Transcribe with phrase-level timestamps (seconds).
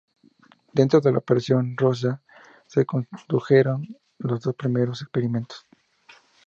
[0.73, 2.23] Dentro de la Operación Roza
[2.65, 5.67] se condujeron los dos primeros experimentos.